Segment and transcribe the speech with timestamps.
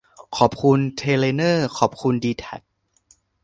[0.37, 2.61] ขอบคุณเทเลนอร์ ขอบคุณดีแทค